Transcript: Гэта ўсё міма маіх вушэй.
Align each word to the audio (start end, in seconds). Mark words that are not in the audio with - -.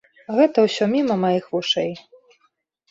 Гэта 0.37 0.63
ўсё 0.67 0.83
міма 0.95 1.19
маіх 1.25 1.45
вушэй. 1.53 1.93